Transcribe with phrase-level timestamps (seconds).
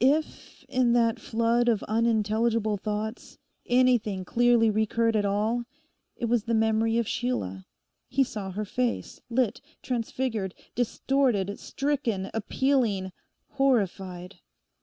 [0.00, 3.36] If, in that flood of unintelligible thoughts,
[3.66, 5.64] anything clearly recurred at all,
[6.16, 7.66] it was the memory of Sheila.
[8.08, 13.12] He saw her face, lit, transfigured, distorted, stricken, appealing,
[13.50, 14.36] horrified.